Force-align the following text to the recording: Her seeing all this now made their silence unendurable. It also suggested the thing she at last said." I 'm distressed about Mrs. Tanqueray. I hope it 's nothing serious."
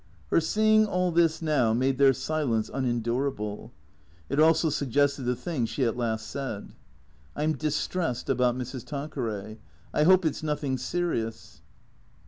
Her 0.31 0.41
seeing 0.41 0.87
all 0.87 1.11
this 1.11 1.43
now 1.43 1.73
made 1.73 1.99
their 1.99 2.11
silence 2.11 2.71
unendurable. 2.73 3.71
It 4.29 4.39
also 4.39 4.71
suggested 4.71 5.25
the 5.25 5.35
thing 5.35 5.67
she 5.67 5.83
at 5.83 5.95
last 5.95 6.25
said." 6.25 6.73
I 7.35 7.43
'm 7.43 7.53
distressed 7.53 8.27
about 8.27 8.57
Mrs. 8.57 8.83
Tanqueray. 8.83 9.59
I 9.93 10.01
hope 10.05 10.25
it 10.25 10.33
's 10.35 10.41
nothing 10.41 10.79
serious." 10.79 11.61